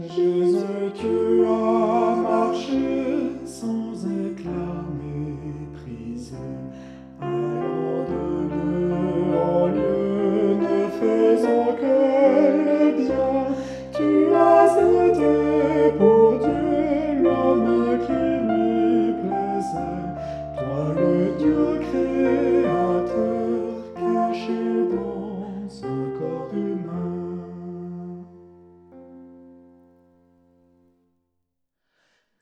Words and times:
Jésus, 0.00 0.92
tu 0.94 1.44
as 1.44 1.77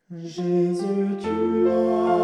Jésus, 0.09 1.17
tu 1.21 1.69
as 1.69 2.16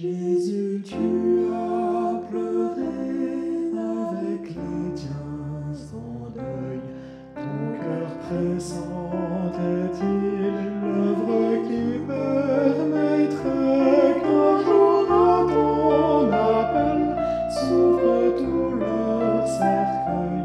Jésus, 0.00 0.80
tu 0.82 1.52
as 1.52 2.16
pleuré 2.30 2.80
avec 2.80 4.48
les 4.48 4.94
tiens 4.94 5.10
en 5.92 6.30
deuil. 6.30 6.80
Ton 7.34 7.60
cœur 7.78 8.08
pressentait-il 8.26 8.80
l'œuvre 10.82 11.42
qui 11.68 11.84
permettrait 12.08 13.42
qu'un 14.22 14.54
jour 14.64 15.04
à 15.12 15.12
ton 15.52 16.32
appel 16.32 17.00
s'ouvre 17.50 18.16
tout 18.38 18.72
leur 18.80 19.40
cercueil? 19.46 20.40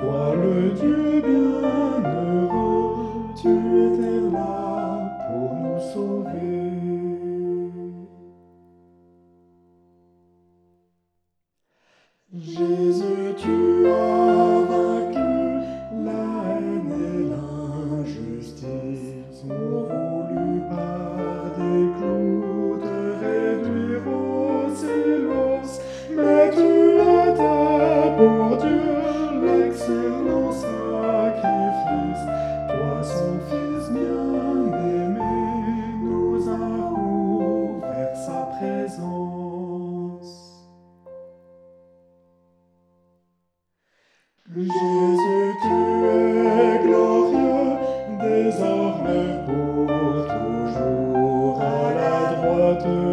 Toi, 0.00 0.22
le 0.36 0.56
Dieu 0.70 1.04
bienheureux, 1.20 2.94
tu 3.36 3.52
étais 3.88 4.15
l'injustice, 19.48 19.52
ont 19.52 19.82
voulu 19.82 20.60
par 20.68 21.44
des 21.56 21.86
clous 21.98 22.78
te 22.82 22.96
réduire 23.24 24.06
au 24.06 24.74
silence, 24.74 25.80
mais 26.10 26.50
tu 26.50 26.68
étais 27.30 28.08
pour 28.16 28.56
Dieu 28.58 28.80
l'excellent 29.44 30.52
sacrifice, 30.52 32.24
toi 32.68 33.02
son 33.02 33.38
Fils 33.48 33.65
Father. 52.82 53.05